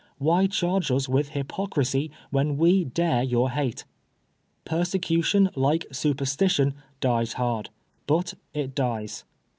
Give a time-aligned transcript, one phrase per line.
[0.17, 3.85] Why charge us with hypocrisy when we dare your hate?
[4.65, 7.69] Persecution, like superstition, dies hard,
[8.07, 9.25] but it dies..